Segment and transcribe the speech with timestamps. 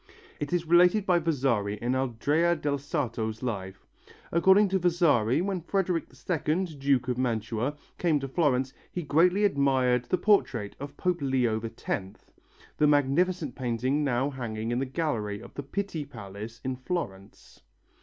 [0.39, 3.85] It is related by Vasari in Andrea del Sarto's life.
[4.31, 10.05] According to Vasari when Frederick II, Duke of Mantua, came to Florence he greatly admired
[10.05, 12.31] the portrait of Pope Leo X,
[12.79, 17.61] the magnificent painting now hanging in the Gallery of the Pitti Palace in Florence.